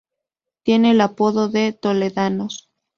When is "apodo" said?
1.01-1.47